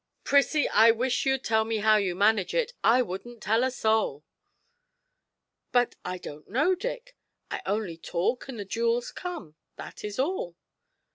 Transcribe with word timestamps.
Prissie, 0.23 0.67
I 0.69 0.89
wish 0.89 1.27
you'd 1.27 1.43
tell 1.43 1.63
me 1.63 1.77
how 1.77 1.97
you 1.97 2.15
manage 2.15 2.55
it, 2.55 2.73
I 2.83 3.03
wouldn't 3.03 3.43
tell 3.43 3.63
a 3.63 3.69
soul.' 3.69 4.25
'But 5.71 5.93
I 6.03 6.17
don't 6.17 6.49
know, 6.49 6.73
Dick. 6.73 7.15
I 7.51 7.61
only 7.67 7.97
talk 7.97 8.47
and 8.47 8.59
the 8.59 8.65
jewels 8.65 9.11
come 9.11 9.57
that 9.75 10.03
is 10.03 10.17
all.' 10.17 10.57